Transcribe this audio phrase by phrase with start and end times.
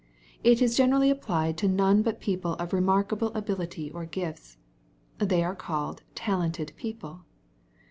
[0.43, 4.57] It is generally applied to none but people of remarkable ability or gifts.
[5.19, 7.25] They are called" talented" people.